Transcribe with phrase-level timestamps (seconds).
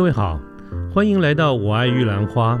[0.00, 0.40] 各位好，
[0.90, 2.58] 欢迎来到我爱玉兰花。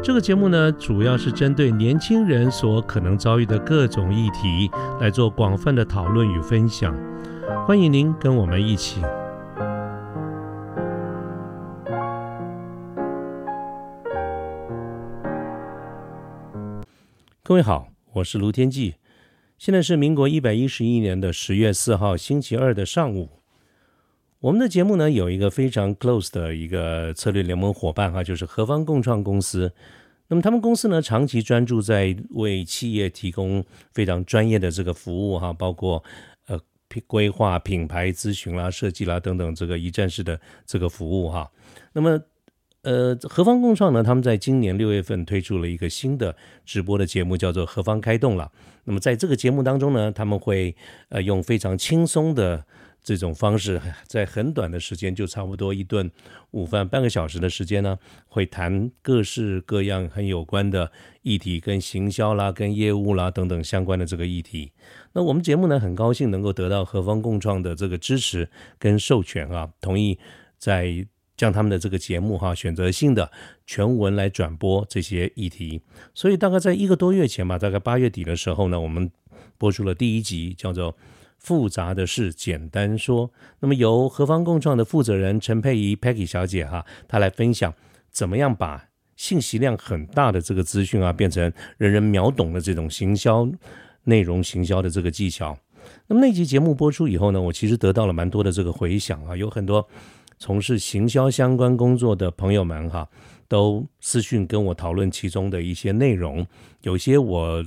[0.00, 6.96] 这个节目呢，主要是针对年轻人所可能遭遇的各种议题来做广泛的讨论与分享。
[7.66, 9.02] 欢迎您跟我们一起。
[17.42, 18.94] 各位好，我是卢天记。
[19.58, 23.39] 现在是民国一百一十一年的十月四号星期二的上午。
[24.40, 29.70] 我们的节目呢有一个非常 close 的一个策略联盟伙伴哈，就是何方共创公司。
[30.28, 33.62] 那么他们公司呢长期专注在为企业提供
[33.92, 36.02] 非常专业的这个服务哈，包括
[36.46, 36.58] 呃
[37.06, 41.50] 规划、品牌咨询啦、设计啦等等这个一站式的这个服务哈。
[41.92, 42.18] 那么
[42.80, 46.34] 呃何方共创呢，他们在今年六月份推出了一个新的
[46.64, 48.50] 直播的节目，叫做何方开动了。
[48.84, 50.74] 那么在这个节目当中呢，他们会
[51.10, 52.64] 呃用非常轻松的。
[53.02, 56.10] 这种方式在很短的时间，就差不多一顿
[56.50, 57.98] 午饭，半个小时的时间呢，
[58.28, 64.72] 会谈各式各样很有关的议题，跟行销啦、跟业务啦等等相关的这个议题。
[65.14, 70.18] 那我们节目呢，很高兴能够得到何方共创的这个支持跟授权啊，同意
[70.58, 71.06] 在
[71.36, 73.30] 将他们的这个节目哈选择性的
[73.66, 75.80] 全文来转播这些议题。
[76.14, 79.10] 所以大概在一个多月前吧，大概八月底的时候呢，我们
[79.56, 80.94] 播出了第一集，叫做。
[81.40, 87.72] 复杂的事简单说，那么由何方共创的负责人陈佩仪 Peggy 小姐哈，她来分享
[88.10, 93.48] 怎么样把信息量很大的这个资讯啊，变成人人秒懂的这种行销
[94.04, 95.58] 内容行销的这个技巧。
[96.06, 99.88] 那么那集节目播出以后呢，我其实得到了蛮多的这个回响啊，有很多
[100.38, 103.08] 从事行销相关工作的朋友们哈，
[103.48, 106.46] 都私讯跟我讨论其中的一些内容，
[106.82, 107.64] 有些我。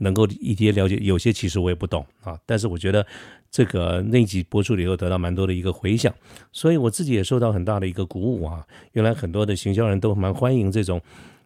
[0.00, 2.38] 能够一些了解，有些其实我也不懂啊。
[2.44, 3.06] 但是我觉得
[3.50, 6.12] 这个那集播出了以后，得到蛮多的一个回响，
[6.52, 8.66] 所以我自己也受到很大的一个鼓舞啊。
[8.92, 11.00] 原来很多的行销人都蛮欢迎这种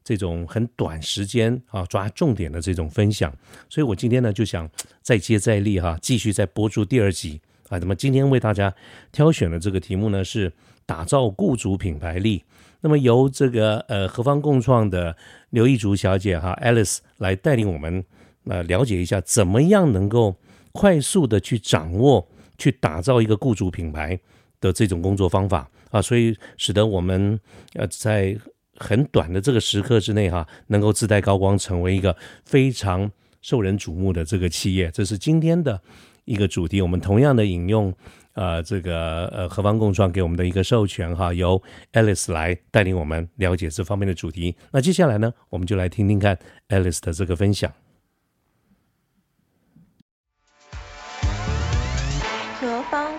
[0.05, 3.33] 这种很短时间啊抓重点的这种分享。
[3.69, 4.71] 所以我今天呢就想
[5.03, 7.79] 再接再厉哈，继续再播出第二集啊。
[7.79, 8.73] 那么今天为大家
[9.11, 10.53] 挑选的这个题目呢是
[10.87, 12.45] 打造雇主品牌力。
[12.83, 15.17] 那么由这个呃何方共创的
[15.51, 18.05] 刘一竹小姐哈 Alice 来带领我们。
[18.47, 20.37] 呃，了解一下怎么样能够
[20.73, 22.29] 快速的去掌握、
[22.59, 24.19] 去打造一个雇主品牌
[24.61, 27.39] 的这种工作方法啊，所以使得我们
[27.75, 28.37] 呃在
[28.77, 33.11] 很短的这个时刻之内哈，能够自带高光，成为一个非常
[33.41, 34.91] 受人瞩目的这个企业。
[34.91, 35.81] 这是今天的
[36.25, 36.83] 一个主题。
[36.83, 37.95] 我们同样的引用
[38.33, 41.63] 呃这个呃何方共创给我们的一个授权哈，由
[41.93, 44.57] Alice 来带领我们了解这方面的主题。
[44.73, 46.37] 那接下来呢，我们就来听听看
[46.69, 47.73] Alice 的这个分享。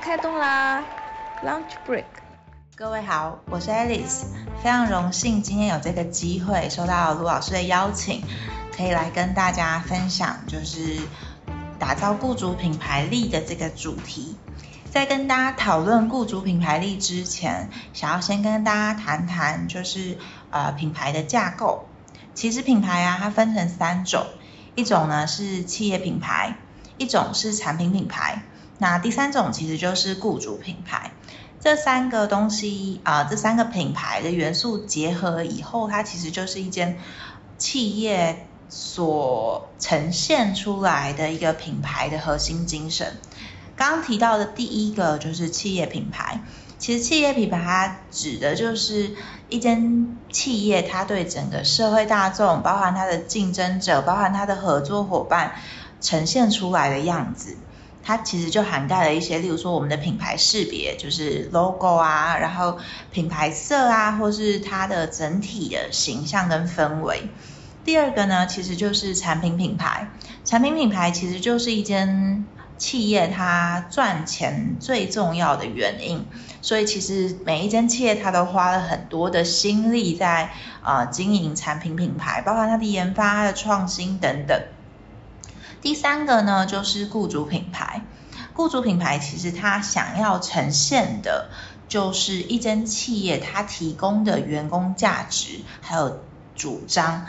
[0.05, 0.83] 开动啦
[1.43, 2.05] ！Lunch break。
[2.75, 4.25] 各位好，我是 Alice，
[4.61, 8.23] 非常荣幸今天有这个机会，受到卢老师的邀请，
[8.77, 10.99] 可以来跟大家分享，就是
[11.79, 14.37] 打造雇主品牌力的这个主题。
[14.91, 20.19] 在跟大家讨论雇主品牌力之前，想要先跟大家谈谈，就是
[20.51, 21.87] 呃品牌的架构。
[22.35, 24.27] 其实品牌啊，它分成三种，
[24.75, 26.57] 一种呢是企业品牌，
[26.99, 28.43] 一种是产品品牌。
[28.77, 31.11] 那第三种其实就是雇主品牌，
[31.61, 36.97] 这三个东西啊，这三个品牌的元素结合以后，它其实就是一间
[37.57, 43.15] 企业所呈现出来的一个品牌的核心精神。
[43.77, 46.41] 刚刚提到的第一个就是企业品牌，
[46.77, 49.11] 其实企业品牌它指的就是
[49.49, 55.55] 一间企业，它对整个社会大众，包含它的竞争者，包含它的合作伙伴，
[56.01, 57.57] 呈现出来的样子。
[58.05, 62.77] 它其实就涵盖了一些，例如说我们的品牌识别，就是 logo 啊，然后
[63.11, 67.23] 品牌色啊，或是它的整体的形象跟氛围。
[67.83, 70.09] 第二个呢，其实就是产品品牌。
[70.43, 72.45] 产品品牌其实就是一间
[72.77, 76.27] 企业它赚钱最重要的原因。
[76.61, 80.51] 所以其实每一间企业它都花了很多的心力在
[80.83, 84.61] 啊经营产品品牌，包括它的研发、它的创新等等。
[85.81, 88.01] 第三个呢，就是雇主品牌。
[88.53, 91.49] 雇主品牌其实它想要呈现的，
[91.87, 96.21] 就是一间企业它提供的员工价值还有
[96.55, 97.27] 主张。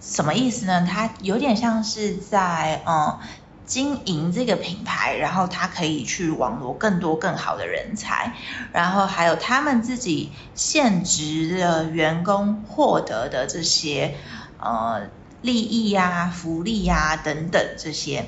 [0.00, 0.86] 什么意思呢？
[0.88, 3.18] 它有点像是在嗯
[3.64, 8.34] 经营这个品牌，然后它可以去网罗更多更好的人才，
[8.72, 14.14] 然后还有他们自己现职的员工获得的这些
[14.60, 15.08] 呃。
[15.46, 18.26] 利益呀、福利呀等等这些，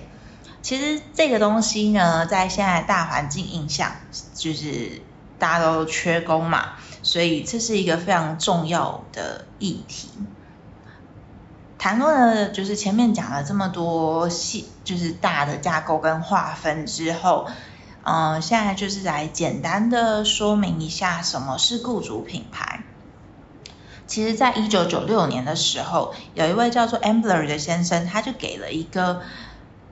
[0.63, 3.91] 其实这个东西呢，在现在大环境影响，
[4.35, 5.03] 就是
[5.37, 10.09] 大家都缺工嘛，所以这是一个非常重要的议题。
[11.77, 17.49] 谈论了就是前面讲了这么多细，就是大的架构跟划分之后，
[18.05, 22.85] 嗯，现在就是来简单的说明一下什么是雇主品牌。
[24.09, 29.23] 其实，在一九九六年的时候，有一位叫做 Ambler 的先生，他就给了一个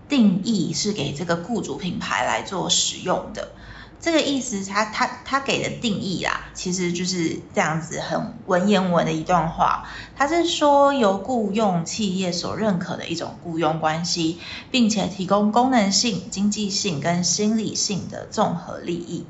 [0.08, 3.52] 定义，是给这个雇主品牌来做使用的。
[3.98, 9.88] 这个意思，他他他给的定义啊，其实就是这样子，很文言文的一段话。
[10.16, 14.38] 他是说，由雇佣企业所认可的一种雇佣关系，
[14.70, 19.26] 并且提供功能性、经济性跟心理性的综合利益。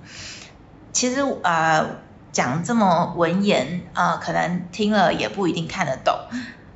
[0.93, 1.99] 其实呃，
[2.37, 6.15] 讲这么文言啊，可能听了也不一定看得懂。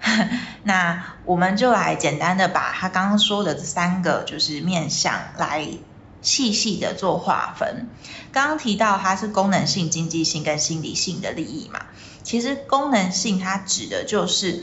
[0.65, 5.69] 那我们就来简单的把他刚刚说的这三个就是面向来。
[6.23, 7.89] 细细的做划分，
[8.31, 11.81] 刚刚提到它是功能性、经济性跟心理性的利益嘛？
[12.23, 14.62] 其实功能性它指的就是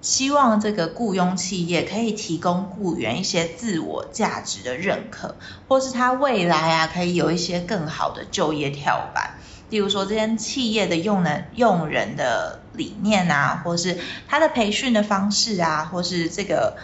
[0.00, 5.36] 希望这个雇佣企业可以提供雇员一些自我价值的认可，
[5.68, 9.34] 或是他未来啊可以有一些更好的就业跳板。
[9.70, 16.76] 例如说，这间企业的用人用人的理念啊，或是他的培训的方式啊，或是这个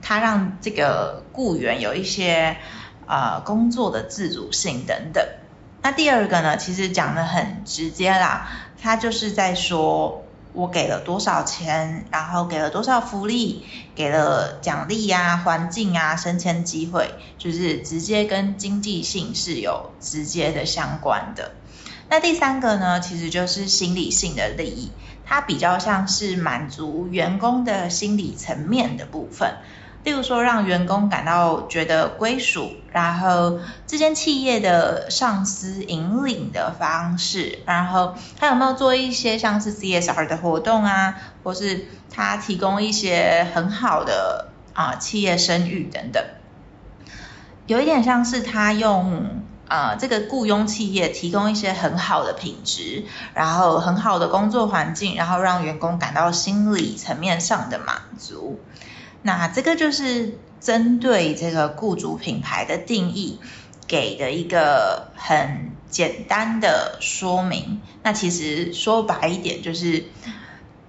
[0.00, 2.56] 他让这个雇员有一些。
[3.04, 5.26] 呃，工作的自主性等等。
[5.82, 8.48] 那第二个呢，其实讲的很直接啦，
[8.80, 13.66] 他就是在说我给了多少钱，然后给了多少福利，
[13.96, 21.50] 给了奖励呀、环境啊、升迁机会，就是直接跟经济性是有直接的相关的。
[22.12, 24.92] 那第三个呢，其实就是心理性的利益，
[25.24, 29.54] 它比较像是满足员工的心理层面的部分。
[30.04, 46.22] 例如说，让员工感到觉得归属，然后这间企业的上司引领的方式，然后他有没有做一些像是 CSR 的活动啊，或是他提供一些很好的啊企业声誉等等，
[47.66, 53.04] 有一点像是他用啊这个雇佣企业提供一些很好的品质，
[53.34, 58.60] 然后很好的工作环境，然后让员工感到心理层面上的满足。
[59.22, 63.40] 那这个就是针对这个雇主品牌的定义
[63.86, 67.80] 给的一个很简单的说明。
[68.02, 70.04] 那其实说白一点，就是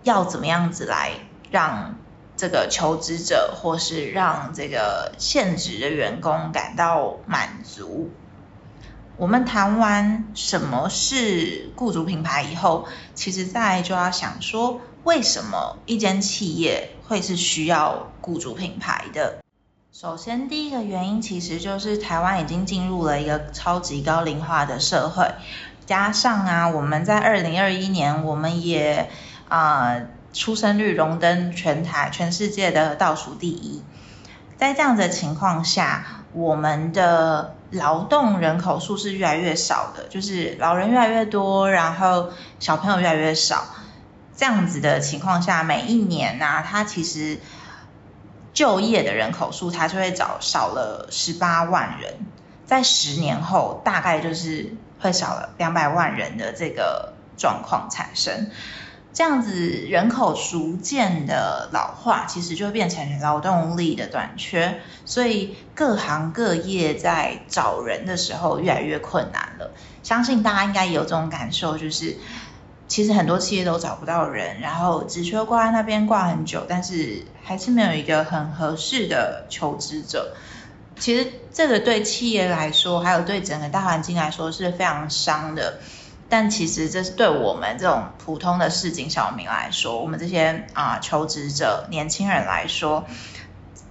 [0.04, 1.12] 要怎么样子来
[1.52, 1.96] 让
[2.36, 8.10] 这个求职者或是让这个现职的员工感到满足。
[9.18, 14.81] 我们谈完什么是雇主品牌以后，其实再就要想说。
[15.04, 19.39] 为什么一间企业会是需要雇主品牌的？
[19.92, 25.36] 首先，第一个原因其实就是台湾已经进入了一个超级高龄化的社会，
[25.86, 29.10] 加上啊，我们在二零二一年，我们也
[29.50, 29.98] 啊
[30.31, 33.83] 出生率荣登全台全世界的倒数第一。
[34.56, 43.65] 在这样的情况下，我们的劳动人口数是越来越少的，就是老人越来越多，然后小朋友越来越少。
[44.35, 47.39] 这样子的情况下，每一年呢，它其实
[48.51, 52.15] 就业的人口数，它就会找少了十八万人，
[52.65, 58.50] 在十年后，大概就是会少了两百万人的这个状况产生。
[59.13, 69.72] 这样子人口逐渐的老化，其实就变成劳动力的短缺，所以各行各业在找人的时候越来越困难了。
[70.01, 72.17] 相信大家应该有这种感受，就是。
[72.86, 80.36] 其实很多企业都找不到人，然后职缺挂在那边挂很久，但是还是没有一个很合适的求职者。
[81.00, 85.79] 其实这个对企业来说，还有对整个大环境来说是非常伤的。
[86.34, 93.06] 但其实这是对我们这种普通的市井小民来说，我们这些啊求职者、年轻人来说，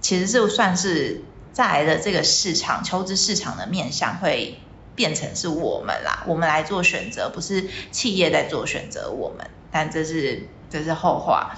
[0.01, 1.23] 其实就算是
[1.53, 4.59] 在的这个市场求职市场的面向会。
[4.95, 9.09] 变成是我们啦，我们来做选择，不是企业在做选择。
[9.09, 11.55] 我们，但这是这是后话。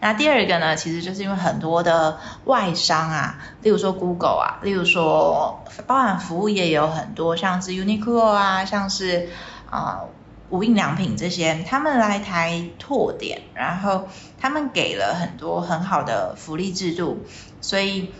[0.00, 9.28] 那第二个呢，其实就是因为很多的外商啊，例如说 Google 啊，例如说包含服务业也有很多，像是 Uniqlo 啊，像是
[9.70, 10.04] 啊
[10.50, 14.08] 无印良品这些，他们来台拓点，然后
[14.40, 17.24] 他们给了很多很好的福利制度，
[17.60, 18.12] 所以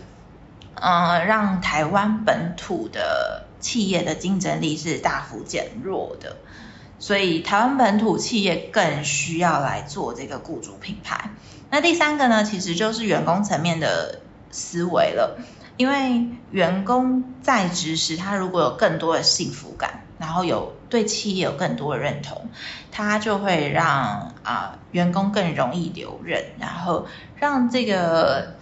[0.75, 3.45] 嗯，让台湾本土的。
[3.59, 6.37] 企业的竞争力是大幅减弱的，
[6.97, 11.31] 所以台湾本土企业更需要来做这个雇主品牌。
[11.69, 15.39] 那第三个呢，其实就是员工层面的思维了，
[15.75, 22.49] 因为员工在职时，他如果有更多的幸福感，然后有对企业有更多的认同，
[22.91, 28.55] 它就会让啊员工更容易留任，然后让这个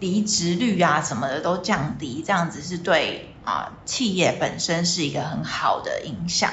[0.00, 6.50] 离职率啊什么的都降低，这样子是对啊企业本身是一个很好的影响。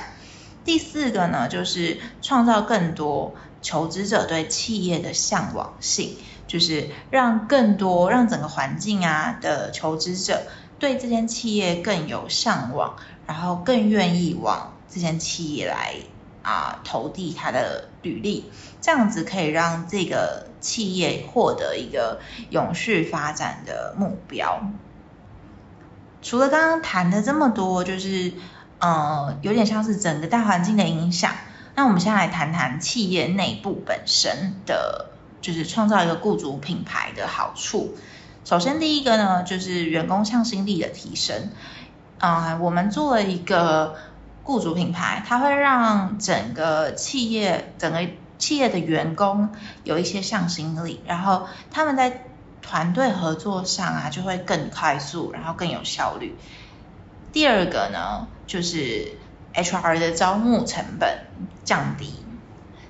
[0.63, 10.43] 第四个呢，就是创造更多求职者对企业的向往性，就是让更多让整个环境啊的求职者
[10.77, 15.95] 对这间企业更有向往，然后更愿意往这间企业来
[16.41, 18.45] 啊投递他的履历，
[18.81, 22.19] 这样子可以让这个企业获得一个
[22.49, 24.61] 永续发展的目标。
[26.21, 28.33] 除了刚刚谈的这么多，就是
[28.79, 31.31] 呃有点像是整个大环境的影响。
[31.75, 37.95] 那我们先来谈谈企业内部本身的，就是创造一个雇主品牌的好处。
[38.43, 41.51] 首先第一个呢，就是员工向心力的提升。
[42.17, 43.95] 啊，我们做了一个
[44.49, 47.99] 雇主品牌，它会让整个企业整个
[48.39, 49.49] 企业的员工
[49.83, 52.25] 有一些向心力，然后他们在
[52.63, 56.35] 团队合作上啊就会更快速，然后更有效率。
[57.31, 59.17] 第二个呢，就是
[59.53, 61.27] HR 的招募成本
[61.63, 62.11] 降低，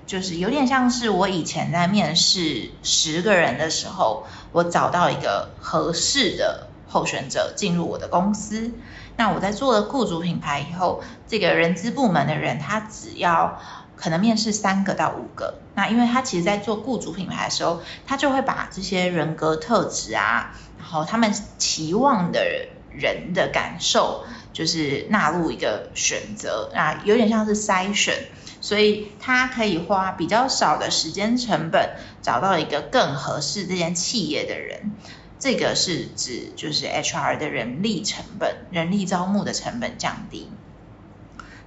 [0.08, 8.72] 就是有点像是我以前在面试十个人的时候，我找到一个合适的候选者进入我的公司。
[9.20, 13.60] 那我在做了雇主品牌以后，这个人资部门的人他只要
[13.98, 24.24] 可能面试三个到五个，那因为他其实在做雇主品牌的时候，他就会把这些人格特质啊，然后他们期望的人的感受，
[24.54, 28.16] 就是纳入一个选择，那有点像是筛选，
[28.62, 31.90] 所以他可以花比较少的时间成本，
[32.22, 34.94] 找到一个更合适这间企业的人。
[35.40, 40.50] 这个是指就是 HR 的人力成本、人力招募的成本降低。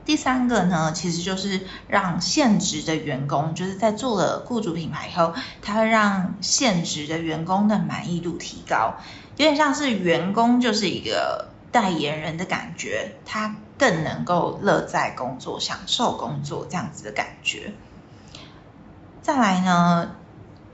[0.05, 8.97] 第三个呢，其实就是让现职的员工，就是在做了雇主品牌以后，它会让现职的员工的满意度提高，
[9.37, 17.73] 有点像是员工就是一个代言人的感觉，他更能够乐在工作、享受工作这样子的感觉。
[19.23, 20.17] 再来呢？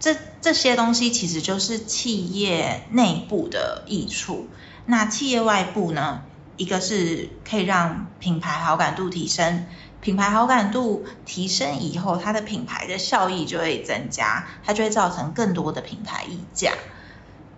[0.00, 4.48] 这这些东西其实就是企业内部的益处。
[4.86, 6.22] 那企业外部呢？
[6.56, 9.66] 一个是可以让品牌好感度提升，
[10.00, 16.72] 品牌好感度提升以后，它的品牌的效益就会增加，它就会造成更多的品牌溢价。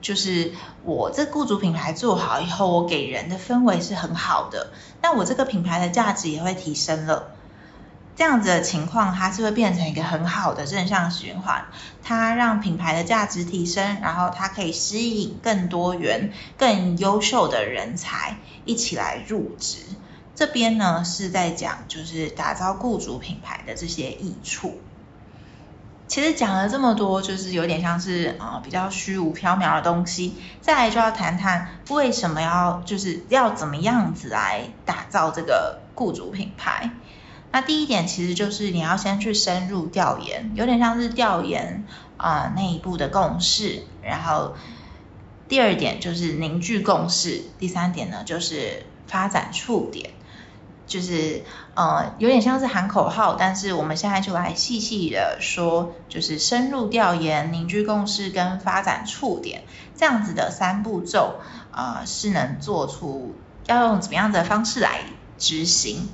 [0.02, 0.52] 就是
[0.84, 4.70] 我这雇主品牌做好以后，我给人的氛围是很好的，
[5.00, 7.32] 那我这个品牌的价值也会提升了。
[8.20, 11.64] 这样子的情况，它是会变成一个很好的正向循环。
[12.02, 18.36] 它让品牌的价值提升，然后它可以吸引更多元、更优秀的人才
[18.66, 19.78] 一起来入职。
[20.34, 24.78] 这边呢是在讲，就是打造雇主品牌的这些益处。
[26.06, 30.34] 其实讲了这么多，就是有点像是啊比较虚无缥缈的东西。
[30.60, 36.90] 再来就要谈谈为什么要就是要怎么样子来打造这个雇主品牌。
[37.52, 41.84] 那第一点其实就是你要先去深入调研，有点像是调研
[42.16, 43.82] 啊内部的共识。
[44.02, 44.54] 然后
[45.48, 50.10] 第二点就是凝聚共识，第三点呢就是发展触点，
[50.86, 51.42] 就是
[51.74, 59.64] 呃有点像是喊口号，但是我们现在就来细细的说，就是深入调研、凝聚共识跟发展触点
[59.96, 61.40] 这样子的三步骤
[61.72, 63.34] 啊是能做出
[63.66, 65.00] 要用怎么样的方式来
[65.36, 66.08] 执行。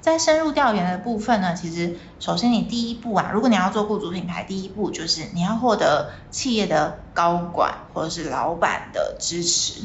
[0.00, 9.82] 在深入调研的部分呢，其实首先你第一步啊，如果你要做雇主品牌，第一步就是你要获得企业的高管或者是老板的支持。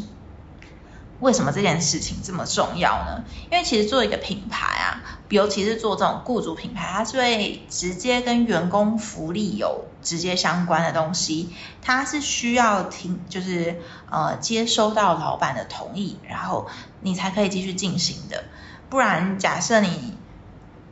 [1.22, 3.24] 为什么这件事情这么重要呢？
[3.50, 11.50] 因为其实做一个品牌啊，尤其是做这种雇主品牌，它是会直接跟员工福利有直接相关的东西，
[11.82, 13.80] 它是需要听，就是
[14.12, 16.68] 呃接收到老板的同意，然后
[17.00, 18.44] 你才可以继续进行的。
[18.90, 20.16] 不然，假设你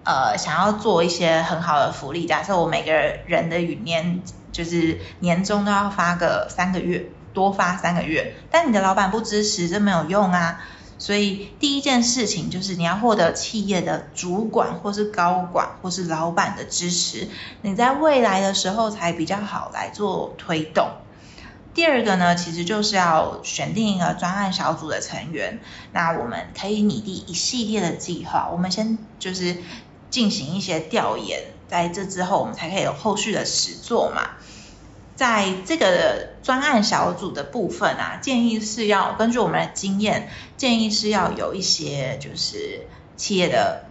[0.03, 4.21] 呃想要做一些很好的福利，假设我每个人的年
[4.51, 10.61] 就是年终都要发个三个月，多发三个月，但你的老板不支持，这没有用啊。
[10.99, 17.27] 所以第一件事情就是你要获得企业的主管或是高管或是老板的支持，
[17.61, 20.89] 你在未来的时候才比较好来做推动。
[21.73, 25.59] 第二个呢，其实就是要选定一个专案小组的成员，
[25.91, 28.49] 那我们可以拟定一系列的计划。
[28.51, 29.57] 我们先就是
[30.09, 34.31] 进行一些调研，在这之后我们才可以有后续的实作嘛。
[35.15, 43.85] 在这个专案小组的部分啊，建议是要根据我们的经验，建议是要有一些就是企业的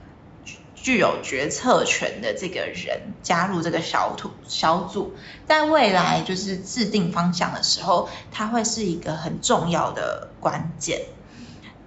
[0.83, 5.15] 具有决策权的这个人加入这个小组小组，
[5.47, 11.03] 在未来就是制定方向的时候，它会是一个很重要的关键。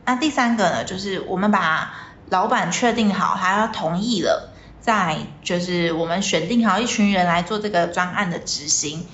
[0.06, 1.94] 那第三个呢，就是我们把
[2.30, 9.06] 老板确定好，他要同意了，再就是我们选定好一群人来做这个专案的执行。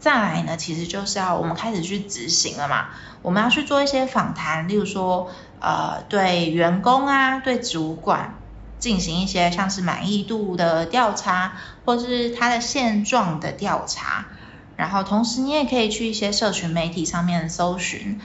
[0.00, 2.88] 再来呢，其实就是要我们开始去执行了嘛，
[3.22, 8.34] 我们要去做一些访谈，例如说呃对员工啊，对主管。
[8.78, 14.26] 进行一些像是满意度的调查，或是他的现状的调查，
[14.76, 18.20] 然后同时你也可以去一些社群媒体上面搜寻，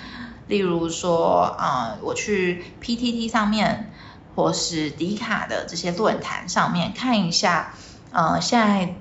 [0.47, 3.91] 例如说，呃，我去 PTT 上面，
[4.35, 7.73] 或是迪卡的这些论坛上面看一下，
[8.11, 8.95] 呃，现在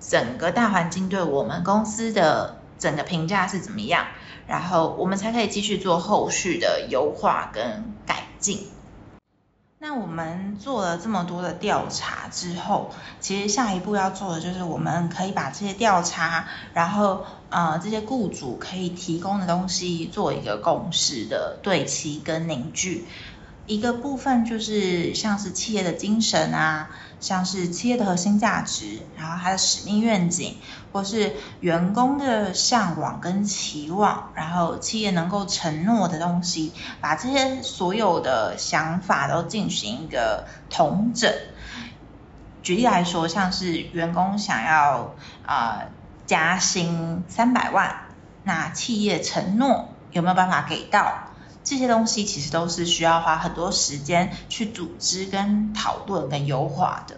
[0.00, 4.06] 整个大环境对我们公司的整个评价是怎么样，
[4.46, 8.66] 然后我们才可以继续做后续的优化跟改进。
[9.82, 23.06] 那我们做了这么多的调查之后，其实下一步要做的就是我们可以把这些调查，然后呃这些雇主可以提供的东西做一个共识的对齐跟凝聚。
[23.70, 30.56] 一个部分就是像是企业的精神啊，像是企业的核心价值，然后它的使命愿景，
[30.92, 41.32] 或是员工的向往跟期望，然后企业能够承诺的东西，把这些所有的想法都进行一个统整。
[42.64, 45.14] 举例来说，像是员工想要
[45.46, 45.82] 啊
[46.26, 48.00] 加薪三百万，
[48.42, 51.29] 那企业承诺有没有办法给到？
[51.70, 57.14] 这些东西其实都是需要花很多时间去组织、跟讨论、跟优化的。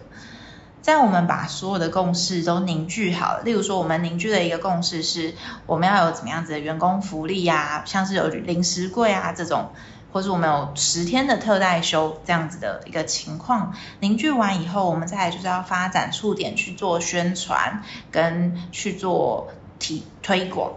[0.83, 5.33] 在我们把所有的共识都凝聚好，例如说我们凝聚的一个共识是，
[5.65, 9.71] 我们要有怎么样子的员工福利啊，像是有零食柜啊这种，
[10.11, 13.73] 或是我们有十天的特待休这样子的一个情况。
[14.01, 19.47] 凝聚完以后，我们再来就是要发展触点去做宣传，跟去做
[19.79, 20.73] 提推广。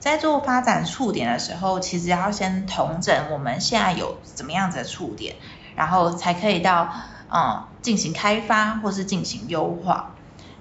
[0.00, 5.36] 在做发展触点的时候，其实要先统整我们现在有怎么样子的触点，
[5.76, 6.88] 然后才可以到
[7.32, 10.16] 嗯进行开发或是进行优化。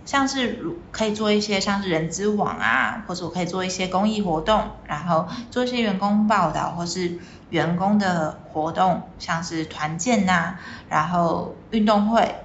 [0.06, 10.56] 像是如可以做一些像是人资网啊，或者我可以做一些公益活动，然后做一些员工报道或是员工的活动，像是团建呐，
[10.90, 12.36] 然后运动会，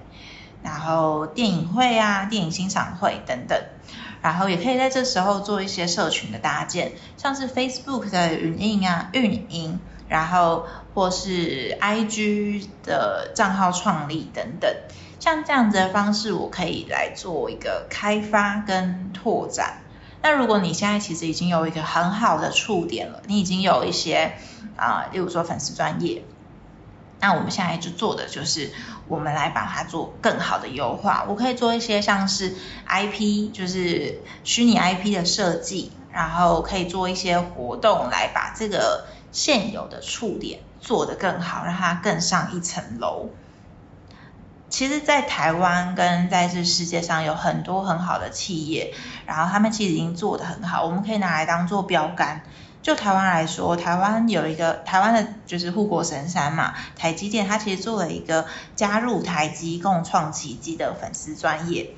[0.64, 3.62] 然后电影会啊，电影欣赏会等等。
[4.20, 14.74] 然后也可以在这时候做一些社群的搭建，像是 Facebook 的运营啊、运营，然后或是 IG 的账号创立等等，
[15.20, 19.82] 像这样子的方式，我可以来做一个开发跟拓展。
[20.22, 24.32] 那如果你现在其实已经有一个很好的触点了，你已经有一些
[24.74, 26.22] 啊，例如说粉丝专业。
[27.24, 28.70] 那我们现在就做的就是，
[29.08, 31.24] 我们来把它做更好的优化。
[31.26, 32.54] 我可以做一些像是
[32.86, 43.30] IP，就是虚拟 IP 的设计，然后可以做一些活动来把这个现有的触点做得更好，让它更上一层楼。
[44.68, 48.92] 其实，在台湾跟在这世界上有很多很好的企业，
[49.24, 52.42] 然后他们其实已经做得很好，我们可以拿来当做标杆。
[52.84, 58.44] 就台湾来说，台湾有一个台湾的就是护国神山嘛，台积电，它其实做了一个
[58.76, 61.94] 加入台积共创奇迹的粉丝专业。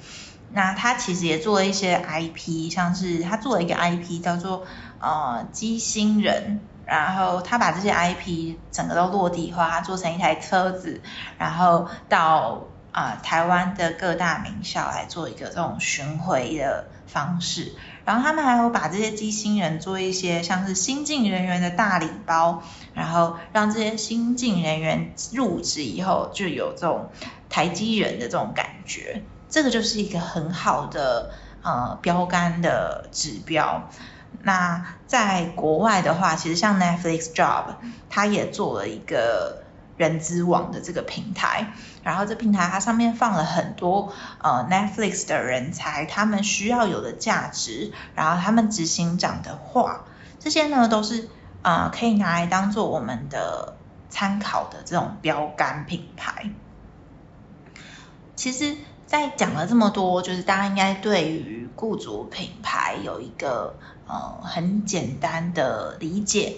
[0.53, 4.65] 那它其实也做了一些 IP，像是它做了一个 IP 叫做
[5.01, 11.01] 呃机星人，然后他把这些 IP 整个都落地化，做成一台车子，
[11.37, 17.75] 然后到啊台湾的各大名校来做一个这种巡回的方式。
[18.07, 22.63] 然后他们还会把这些机新人做一些像是新进人员的大礼包，
[22.95, 27.11] 然后让这些新进人员入职以后就有这种
[27.51, 33.91] 台积人的这种感觉，这个就是一个很好的呃标杆的指标。
[34.43, 37.75] 那在国外的话，其实像 Netflix Job，
[38.09, 39.66] 它也做了一个。
[39.97, 50.05] 人资网的这个平台，然后这平台它上面放了很多呃 Netflix 的人才，他们需要有的价值，然后他们执行长的话，
[50.39, 51.29] 这些呢都是
[51.63, 53.77] 呃可以拿来当做我们的
[54.11, 56.51] 参考的这种标杆品牌。
[58.35, 66.57] 其实，在讲了这么多，就是大家应该对于雇主品牌有一个呃很简单的理解。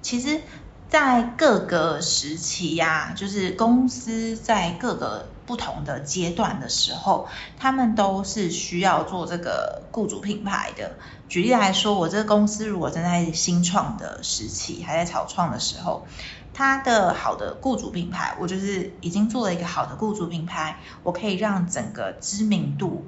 [0.00, 0.40] 其实。
[0.88, 10.92] 在各个时期呀，就是公司在各个不同的阶段的时候，他们都是需要做这个雇主品牌的。
[11.28, 16.06] 举例来说，我这个公司如果正在新创的时期，还在草创的时候，
[16.54, 23.04] 它的好的雇主品牌，我就是已经做了一个好的雇主品牌，我可以让整个知名度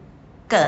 [0.46, 0.60] 更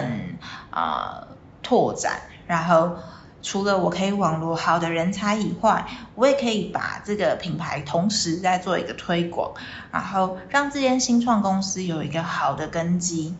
[0.70, 1.28] 呃
[1.62, 2.96] 拓展，然后
[3.42, 9.52] 除了我可以网罗好的人才以外，我也可以把这个品牌同时在做一个推广，
[9.90, 13.34] 然后让这间新创公司有一个好的根基。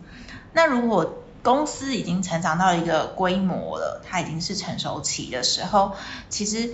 [0.53, 5.93] 那如果公司已经成长到一个规模了，它已经是成熟期的时候，
[6.29, 6.73] 其实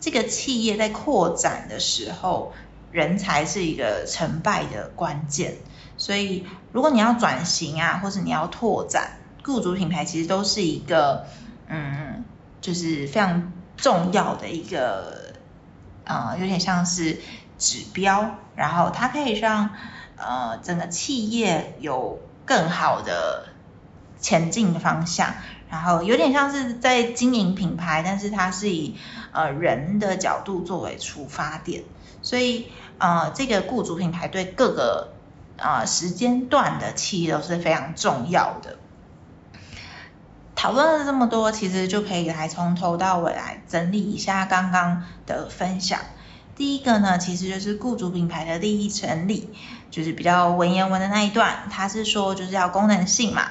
[0.00, 2.52] 这个企业在扩展的时候，
[2.90, 5.56] 人才是一个成败的关键。
[5.96, 11.26] 所以，如果你要转型啊，或者你要拓展，雇主品牌其实都是一个，
[11.66, 12.24] 嗯，
[12.60, 15.34] 就是非常重要的一个，
[16.04, 17.18] 呃，有点像是
[17.58, 19.70] 指标，然后它可以让
[20.16, 23.46] 呃整个企业有更好的。
[24.20, 25.32] 前进的方向，
[25.70, 28.96] 然后有点像是在经营品牌，但是它是以
[29.30, 31.84] 呃人的角度作为出发点，
[32.20, 35.12] 所以呃这个雇主品牌对各个
[35.56, 38.76] 呃时间段的企业都是非常重要的。
[40.58, 46.00] 讨论了这么多，其实就可以来从头到尾来整理一下刚刚的分享。
[46.56, 49.50] 第一个呢，其实就是雇主品牌的利益成立，
[49.92, 53.42] 就是比较文言文的那一段，它是说就是要功能性嘛，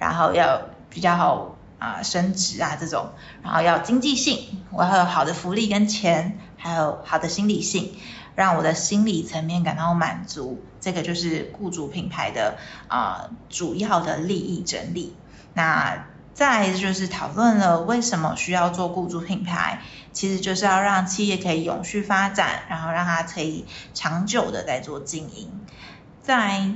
[0.00, 3.10] 然后要比较好啊升职啊这种，
[3.44, 7.94] 然后要经济性，我要有好的福利跟钱，还有好的心理性，
[8.34, 15.14] 让我的心理层面感到满足，这个就是雇主品牌的啊主要的利益整理。
[15.54, 16.04] 那
[16.36, 19.80] 再就是讨论了为什么需要做雇主品牌，
[20.12, 25.50] 其实就是要让企业可以永续发展，然后让它可以长久的在做经营。
[26.20, 26.72] 在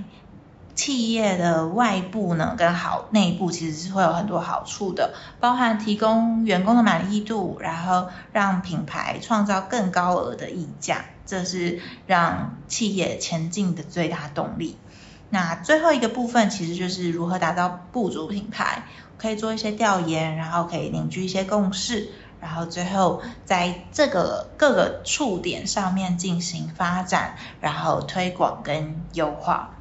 [0.75, 14.79] 企业的外部呢，跟好内部其实是会有很多好处的，包含提供员工的满意度，然后让品牌创造更高额的溢价，这是让企业前进的最大动力。
[15.31, 18.83] 那最后一个部分其实就是如何打造雇主品牌。
[19.21, 22.09] 可以做一些调研，然后可以凝聚一些共识，
[22.41, 29.75] 然后最后在这个各个触点上面进行发展，然后推广跟优化。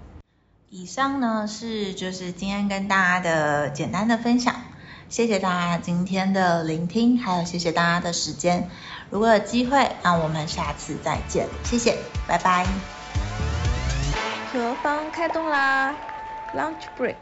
[0.69, 4.55] 以上呢是就是今天跟大家的简单的分享，
[5.07, 8.69] 谢谢大家今天的聆听，还有谢谢大家的时间。
[9.09, 13.68] 如果有机会，那我们下次再见，谢谢，拜拜。
[14.51, 15.95] 何方开动啦
[16.55, 17.19] ，Lunch Break。